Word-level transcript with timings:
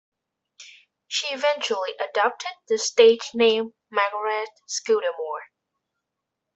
She 1.07 1.31
eventually 1.31 1.91
adopted 1.99 2.53
the 2.67 2.79
stage 2.79 3.35
name 3.35 3.75
Margaret 3.91 4.49
Scudamore. 4.67 5.43